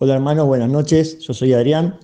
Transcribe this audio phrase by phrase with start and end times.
[0.00, 1.18] Hola hermanos, buenas noches.
[1.18, 1.98] Yo soy Adrián.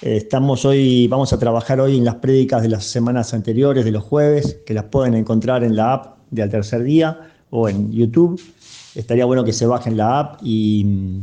[0.00, 3.90] Eh, estamos hoy, vamos a trabajar hoy en las prédicas de las semanas anteriores, de
[3.90, 7.20] los jueves, que las pueden encontrar en la app de Al Tercer Día
[7.50, 8.40] o en YouTube.
[8.94, 11.20] Estaría bueno que se bajen la app y,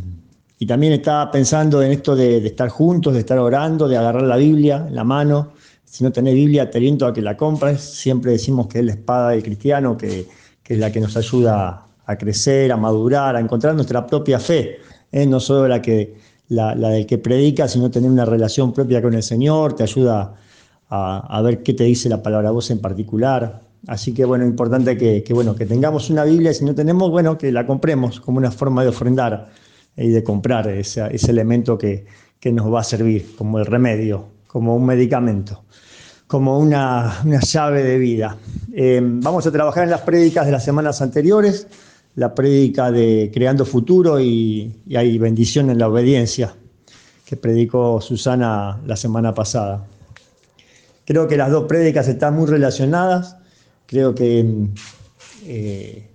[0.68, 4.86] también estaba pensando en esto de, estar juntos, de estar orando, de agarrar la Biblia
[4.88, 5.54] en la mano.
[5.84, 7.82] Si no tenés Biblia, te aliento a que la compres.
[7.82, 10.28] Siempre decimos que es la espada del cristiano, que,
[10.62, 14.78] que es la que nos ayuda a crecer, a madurar, a encontrar nuestra propia fe
[15.14, 15.26] ¿eh?
[15.26, 16.16] no solo la, que,
[16.50, 20.34] la, del que predica, sino tener una relación propia con el Señor, te ayuda
[20.90, 23.62] a, ver qué te dice la palabra voz en particular.
[23.88, 27.52] Así que bueno, importante que, bueno, que tengamos una Biblia, si no tenemos, bueno, que
[27.52, 29.50] la compremos como una forma de ofrendar
[29.96, 32.06] y de comprar ese, elemento que,
[32.52, 35.64] nos va a servir como el remedio, como un medicamento,
[36.28, 38.38] como una, llave de vida.
[38.74, 41.68] Eh, vamos a trabajar en las prédicas de las semanas anteriores
[42.16, 46.56] la prédica de Creando Futuro y, hay bendición en la obediencia
[47.26, 49.86] que predicó Susana la semana pasada.
[51.06, 53.38] Creo que las dos prédicas están muy relacionadas.
[53.88, 54.46] Creo que
[55.46, 56.08] eh,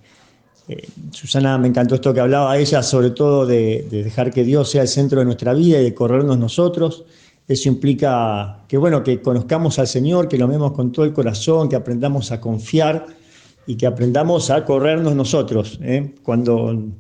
[0.69, 4.71] eh, Susana me encantó esto que hablaba ella, sobre todo de, de, dejar que Dios
[4.71, 7.05] sea el centro de nuestra vida y de corrernos nosotros.
[7.49, 11.69] Eso implica que, bueno, que conozcamos al Señor, que lo amemos con todo el corazón,
[11.69, 13.07] que aprendamos a confiar
[13.69, 15.79] y que aprendamos a corrernos nosotros.
[15.83, 16.15] ¿eh?
[16.23, 16.91] Cuando,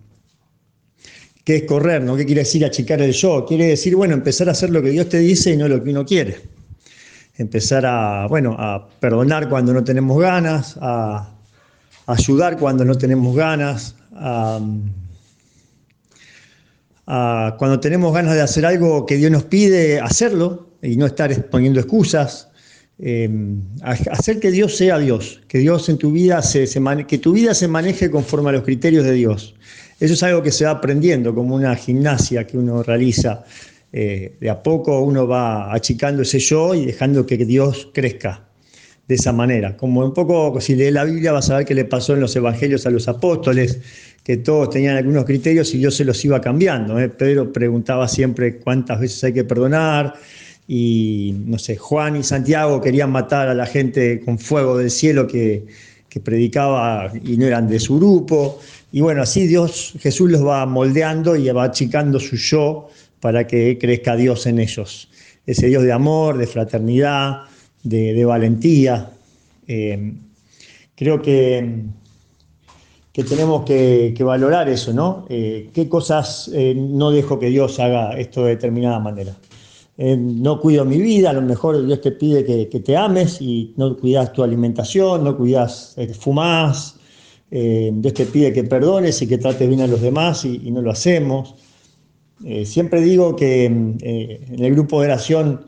[1.42, 2.02] ¿Qué es correr?
[2.02, 2.14] ¿no?
[2.14, 3.47] ¿Qué quiere decir achicar el yo?
[3.47, 5.89] Quiere decir, bueno, empezar a hacer lo que Dios te dice y no lo que
[5.89, 6.42] uno quiere.
[7.39, 11.39] Empezar a, bueno, a perdonar cuando no tenemos ganas, a,
[12.05, 14.61] ayudar cuando no tenemos ganas, a,
[17.56, 21.80] cuando tenemos ganas de hacer algo que Dios nos pide, hacerlo y no estar poniendo
[21.80, 22.50] excusas,
[23.00, 26.68] Em, hacer que Dios sea Dios, que Dios en tu vida se,
[27.06, 29.55] que tu vida se maneje conforme a los criterios de Dios.
[30.00, 33.44] Eso es algo que se va aprendiendo, como una gimnasia que uno realiza.
[33.92, 38.48] Eh, de a poco uno va achicando ese yo y dejando que Dios crezca
[39.06, 39.77] de esa manera.
[39.77, 42.36] Como un poco, si lees la Biblia vas a ver qué le pasó en los
[42.36, 43.80] evangelios a los apóstoles,
[44.23, 46.98] que todos tenían algunos criterios y Dios se los iba cambiando.
[47.00, 47.08] ¿eh?
[47.08, 50.14] Pedro preguntaba siempre cuántas veces hay que perdonar,
[50.70, 55.27] y no sé, Juan y Santiago querían matar a la gente con fuego del cielo
[55.27, 55.67] que,
[56.23, 58.58] predicaba y no eran de su grupo.
[58.90, 62.89] Y bueno, así Dios, Jesús los va moldeando y va achicando su yo
[63.20, 65.08] para que crezca Dios en ellos.
[65.46, 67.42] Ese Dios de amor, de fraternidad,
[67.85, 69.12] de, valentía.
[69.68, 70.12] Eh,
[70.96, 71.85] creo que,
[73.12, 75.24] que tenemos que, valorar eso, ¿no?
[75.29, 79.36] Eh, ¿Qué cosas eh, no dejo que Dios haga esto de determinada manera?
[80.01, 83.75] Eh, no cuido mi vida, a lo mejor Dios te pide que, te ames y
[83.77, 86.95] no cuidas tu alimentación, no cuidas, eh, fumás,
[87.51, 90.83] eh, Dios te pide que perdones y que trates bien a los demás y, no
[90.83, 91.57] lo hacemos.
[92.64, 95.67] siempre digo que en el grupo de oración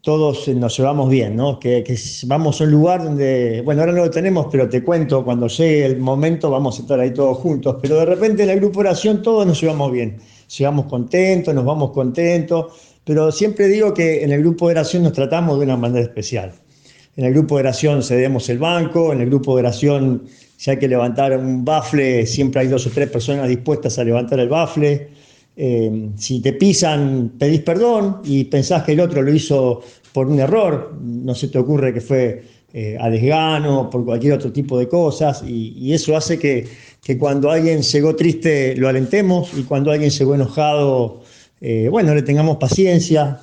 [0.00, 1.60] todos nos llevamos bien, ¿no?
[1.60, 1.96] Que, que,
[2.26, 5.86] vamos a un lugar donde, bueno, ahora no lo tenemos, pero te cuento, cuando llegue
[5.86, 8.88] el momento vamos a estar ahí todos juntos, pero de repente en el grupo de
[8.88, 10.18] oración todos nos llevamos bien,
[10.58, 15.12] llegamos contentos, nos vamos contentos, pero siempre digo que en el grupo de oración nos
[15.12, 16.52] tratamos de una manera especial.
[17.16, 20.22] En el grupo de oración cedemos el banco, en el grupo de oración
[20.62, 24.38] si hay que levantar un bafle, siempre hay dos o tres personas dispuestas a levantar
[24.38, 25.08] el bafle.
[25.56, 30.38] Eh, si te pisan, pedís perdón y pensás que el otro lo hizo por un
[30.38, 34.86] error, no se te ocurre que fue eh, a desgano, por cualquier otro tipo de
[34.86, 36.68] cosas, y, eso hace que,
[37.02, 41.22] que, cuando alguien llegó triste lo alentemos y cuando alguien llegó enojado
[41.64, 43.38] eh, bueno, le tengamos paciencia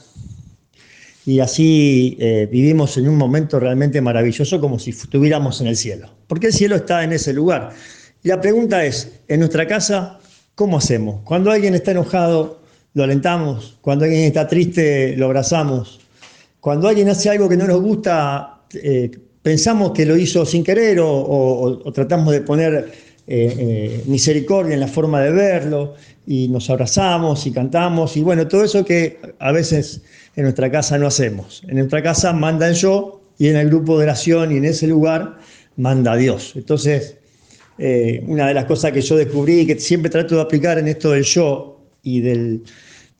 [1.25, 6.09] y así eh, vivimos en un momento realmente maravilloso como si estuviéramos en el cielo,
[6.27, 7.71] porque el cielo está en ese lugar.
[8.21, 10.19] Y la pregunta es, en nuestra casa,
[10.55, 11.21] ¿cómo hacemos?
[11.23, 12.59] Cuando alguien está enojado,
[12.93, 16.01] lo alentamos, cuando alguien está triste, lo abrazamos,
[16.59, 20.99] cuando alguien hace algo que no nos gusta, eh, pensamos que lo hizo sin querer
[21.01, 22.91] o tratamos de poner
[23.31, 25.93] eh, eh, misericordia en la forma de verlo,
[26.25, 30.01] y nos abrazamos y cantamos, y bueno, todo eso que a veces
[30.35, 31.63] en nuestra casa no hacemos.
[31.67, 34.85] En nuestra casa manda el yo, y en el grupo de oración y en ese
[34.85, 35.37] lugar
[35.77, 36.53] manda Dios.
[36.55, 37.17] Entonces,
[37.77, 40.89] eh, una de las cosas que yo descubrí y que siempre trato de aplicar en
[40.89, 42.63] esto del yo y, del,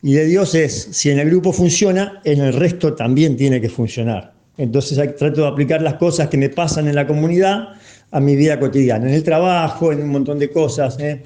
[0.03, 3.69] y de Dios es, si en el grupo funciona, en el resto también tiene que
[3.69, 4.33] funcionar.
[4.59, 7.69] Entonces trato de aplicar las cosas que me pasan en la comunidad
[8.11, 10.99] a mi vida cotidiana, en el trabajo, en un montón de cosas.
[10.99, 11.23] ¿eh?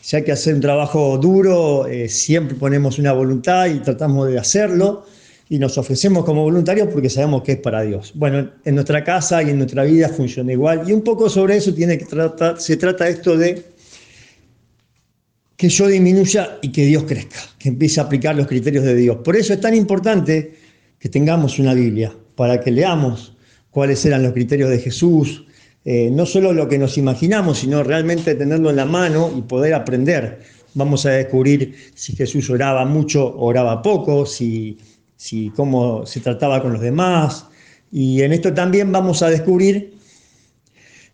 [0.00, 4.38] Si hay que hacer un trabajo duro, eh, siempre ponemos una voluntad y tratamos de
[4.38, 5.04] hacerlo
[5.48, 8.12] y nos ofrecemos como voluntarios porque sabemos que es para Dios.
[8.14, 11.74] Bueno, en nuestra casa y en nuestra vida funciona igual y un poco sobre eso
[11.74, 13.64] tiene que tratar, se trata esto de
[15.56, 19.16] que yo disminuya y que Dios crezca, que empiece a aplicar los criterios de Dios.
[19.24, 20.54] Por eso es tan importante
[21.00, 23.32] que tengamos una Biblia, para que leamos
[23.70, 25.44] cuáles eran los criterios de Jesús,
[25.84, 29.74] eh, no solo lo que nos imaginamos, sino realmente tenerlo en la mano y poder
[29.74, 30.40] aprender.
[30.74, 34.78] Vamos a descubrir si Jesús oraba mucho, oraba poco, si,
[35.16, 37.46] si cómo se trataba con los demás.
[37.90, 39.95] Y en esto también vamos a descubrir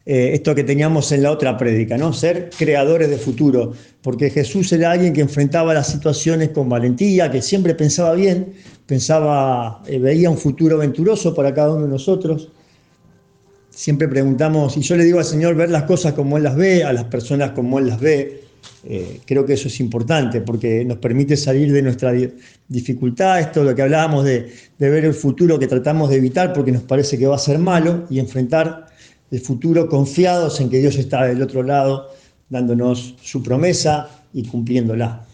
[0.05, 2.13] eh, esto que teníamos en la otra prédica, ¿no?
[2.13, 3.73] Ser creadores de futuro,
[4.03, 8.53] porque Jesús era alguien que enfrentaba las situaciones con valentía, que siempre pensaba bien,
[8.85, 12.51] pensaba, eh, veía un futuro venturoso para cada uno de nosotros.
[13.71, 16.83] Siempre preguntamos, y yo le digo al Señor ver las cosas como Él las ve,
[16.83, 18.43] a las personas como Él las ve.
[18.85, 22.13] Eh, creo que eso es importante porque nos permite salir de nuestra
[22.69, 26.83] dificultad, esto lo que hablábamos de ver el futuro que tratamos de evitar porque nos
[26.83, 28.92] parece que va a ser malo y enfrentar
[29.32, 32.11] el futuro confiados en que Dios está del otro lado,
[32.50, 35.25] dándonos su promesa y cumpliéndola.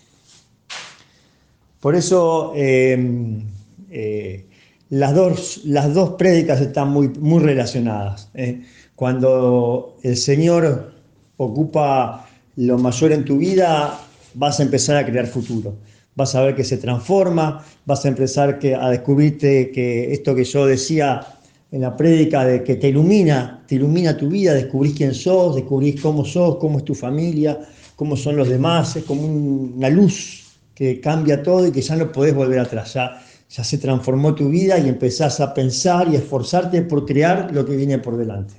[1.80, 3.42] Por eso em,
[3.90, 4.46] eh,
[4.90, 8.30] las, dos, las dos prédicas están muy, muy relacionadas.
[8.34, 8.62] ¿eh?
[8.94, 10.92] Cuando el Señor
[11.36, 13.98] ocupa lo mayor en tu vida,
[14.34, 15.74] vas a empezar a crear futuro.
[16.14, 20.66] Vas a ver que se transforma, vas a empezar a descubrirte que esto que yo
[20.66, 21.37] decía
[21.70, 26.00] en la prédica de que te ilumina, te ilumina tu vida, descubrís quién sos, descubrís
[26.00, 27.58] cómo sos, cómo es tu familia,
[27.94, 30.44] cómo son los demás, es como una luz
[30.74, 34.48] que cambia todo y que ya no podés volver atrás, ya, ya se transformó tu
[34.48, 38.54] vida y empezás a pensar y esforzarte por crear lo que viene por delante.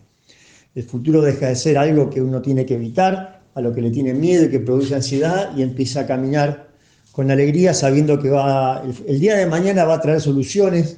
[0.76, 3.92] El futuro deja de ser algo que uno tiene que evitar, a lo que le
[3.92, 6.70] tiene miedo y que produce ansiedad y empieza a caminar
[7.12, 10.98] con alegría sabiendo que va, el día de mañana va a traer soluciones.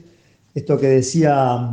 [0.54, 1.72] Esto que decía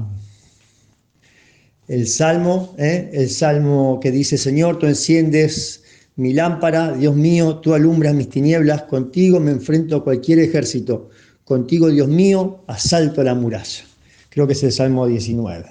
[1.88, 3.10] el salmo, ¿eh?
[3.12, 5.82] el salmo que dice, Señor, tú enciendes
[6.16, 11.08] mi lámpara, Dios mío, tú alumbras mis tinieblas, contigo me enfrento a cualquier ejército,
[11.44, 13.84] contigo, Dios mío, asalto la muralla.
[14.28, 15.64] Creo que es el Salmo 19.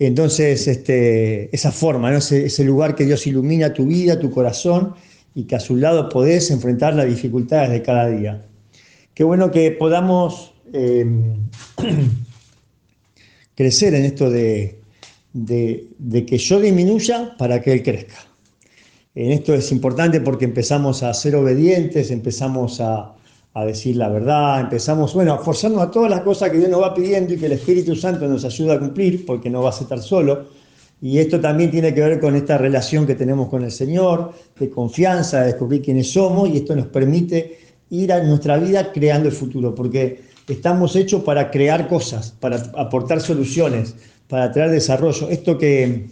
[0.00, 2.18] Entonces, este, esa forma, ¿no?
[2.18, 4.94] ese, lugar que Dios ilumina tu vida, tu corazón,
[5.34, 8.46] y que a su lado podés enfrentar las dificultades de cada día.
[9.14, 11.06] Qué bueno que podamos eh,
[13.54, 14.80] crecer en esto de,
[15.32, 15.88] de,
[16.26, 18.16] que yo disminuya para que Él crezca.
[19.14, 23.14] En esto es importante porque empezamos a ser obedientes, empezamos a,
[23.66, 26.94] decir la verdad, empezamos, bueno, a forzarnos a todas las cosas que Dios nos va
[26.94, 30.00] pidiendo y que el Espíritu Santo nos ayuda a cumplir, porque no vas a estar
[30.00, 30.46] solo.
[31.02, 34.70] Y esto también tiene que ver con esta relación que tenemos con el Señor, de
[34.70, 37.58] confianza, de descubrir quiénes somos, y esto nos permite
[37.90, 43.20] ir a nuestra vida creando el futuro, porque estamos hechos para crear cosas, para aportar
[43.20, 43.94] soluciones,
[44.30, 45.28] para traer desarrollo.
[45.28, 46.06] Esto que,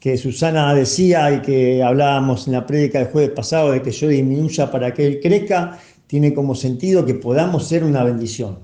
[0.00, 4.08] que Susana decía y que hablábamos en la prédica del jueves pasado de que yo
[4.08, 5.78] disminuya para que Él crezca,
[6.08, 8.58] tiene como sentido que podamos ser una bendición.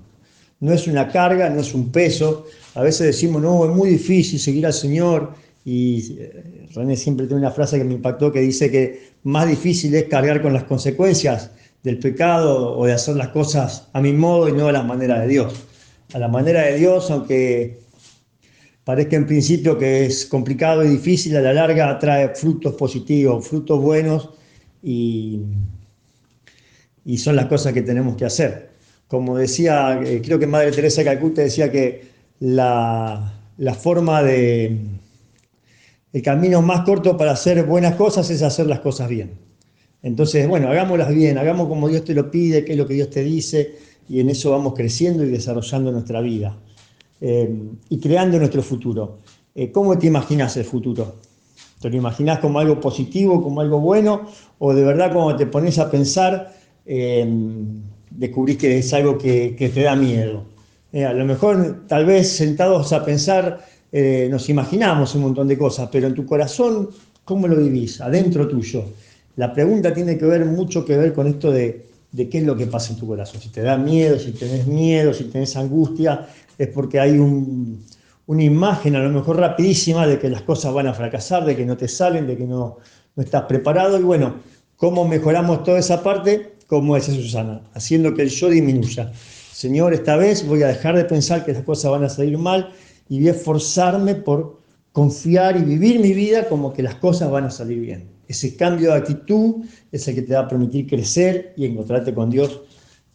[0.59, 2.47] No es una carga, no es un peso.
[2.75, 5.33] A veces decimos, no, es muy difícil seguir al Señor.
[5.65, 9.95] Y eh, René siempre tiene una frase que me impactó que dice que más difícil
[9.95, 11.53] es cargar con las consecuencias
[11.83, 15.21] del pecado o de hacer las cosas a mi modo y no a la manera
[15.21, 15.55] de Dios.
[16.13, 17.80] A la manera de Dios, aunque
[18.85, 23.81] parezca en principio que es complicado y difícil, a la larga trae frutos positivos, frutos
[23.81, 24.31] buenos
[24.83, 25.41] y,
[27.05, 28.71] y son las cosas que tenemos que hacer.
[29.09, 32.09] Como decía, eh, creo que Madre Teresa de Calcuta decía que
[32.41, 34.79] la, la forma de,
[36.13, 39.33] el camino más corto para hacer buenas cosas es hacer las cosas bien.
[40.03, 43.11] Entonces, bueno, hagámoslas bien, hagamos como Dios te lo pide, qué es lo que Dios
[43.11, 43.77] te dice,
[44.09, 46.57] y en eso vamos creciendo y desarrollando nuestra vida.
[47.21, 47.55] Eh,
[47.91, 49.19] y creando nuestro futuro.
[49.55, 51.17] Eh, ¿Cómo te imaginas el futuro?
[51.81, 54.27] ¿Te lo imaginas como algo positivo, como algo bueno?
[54.59, 56.55] ¿O de verdad cuando te pones a pensar,
[56.87, 57.29] eh,
[58.11, 60.49] descubrís que es algo que, te da miedo?
[60.93, 63.65] a lo mejor, tal vez sentados a pensar,
[64.29, 66.91] nos imaginamos un montón de cosas, pero en tu corazón,
[67.25, 68.01] ¿cómo lo vivís?
[68.01, 68.83] Adentro tuyo.
[69.37, 72.57] La pregunta tiene que ver mucho que ver con esto de, de qué es lo
[72.57, 73.41] que pasa en tu corazón.
[73.41, 76.27] Si te da miedo, si tenés miedo, si tenés angustia,
[76.61, 80.93] es porque hay una imagen a lo mejor rapidísima de que las cosas van a
[80.93, 82.77] fracasar, de que no te salen, de que no,
[83.17, 83.99] no estás preparado.
[83.99, 84.35] Y bueno,
[84.77, 86.57] ¿cómo mejoramos toda esa parte?
[86.67, 89.11] Como dice Susana, haciendo que el yo disminuya.
[89.51, 92.75] Señor, esta vez voy a dejar de pensar que las cosas van a salir mal
[93.09, 94.61] y voy a esforzarme por
[94.93, 98.11] confiar y vivir mi vida como que las cosas van a salir bien.
[98.29, 102.29] Ese cambio de actitud es el que te va a permitir crecer y encontrarte con
[102.29, 102.61] Dios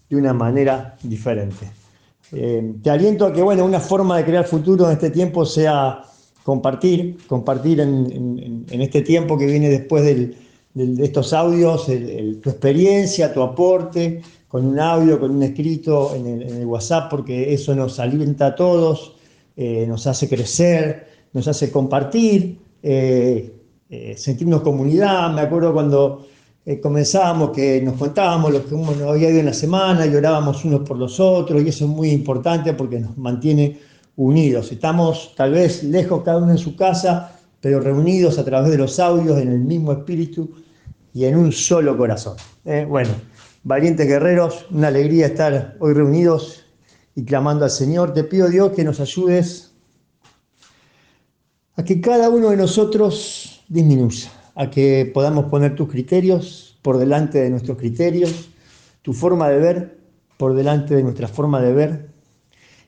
[0.10, 1.85] de una manera diferente.
[2.32, 6.04] Eh, te aliento a que, bueno, una forma de crear futuro en este tiempo sea
[6.44, 10.36] compartir, compartir en, este tiempo que viene después de,
[11.02, 17.10] estos audios, tu experiencia, tu aporte, con un audio, con un escrito en el, WhatsApp,
[17.10, 19.16] porque eso nos alimenta a todos,
[19.56, 23.54] eh, nos hace crecer, nos hace compartir, eh,
[24.18, 25.32] sentirnos comunidad.
[25.34, 26.28] Me acuerdo cuando
[26.82, 30.98] comenzábamos que nos contábamos lo que había ido en la semana y orábamos unos por
[30.98, 33.80] los otros, y eso es muy importante porque nos mantiene
[34.16, 34.72] unidos.
[34.72, 39.00] Estamos tal vez lejos cada uno en su casa, pero reunidos a través de los
[39.00, 40.50] audios en el mismo espíritu
[41.14, 42.36] y en un solo corazón.
[42.66, 43.12] Eh, bueno,
[43.64, 46.66] valientes guerreros, una alegría estar hoy reunidos
[47.16, 48.14] y clamando al Señor.
[48.14, 49.74] Te pido Dios que nos ayudes
[51.76, 57.40] a que cada uno de nosotros disminuya, a que podamos poner tus criterios por delante
[57.40, 58.50] de nuestros criterios,
[59.02, 59.98] tu forma de ver
[60.38, 62.16] por delante de nuestra forma de ver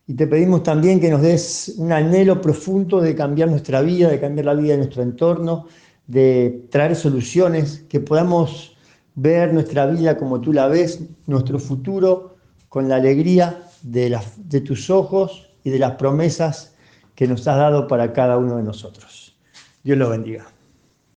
[0.09, 4.21] y te pedimos también que nos des un anhelo profundo de cambiar nuestra vida, de
[4.21, 5.67] cambiar la vida de nuestro entorno,
[6.07, 8.77] de traer soluciones, que podamos
[9.15, 12.37] ver nuestra vida como tú la ves, nuestro futuro
[12.69, 14.17] con la alegría de,
[14.61, 16.73] tus ojos y de las promesas
[17.13, 19.35] que nos has dado para cada uno de nosotros.
[19.83, 20.56] Dios lo bendiga.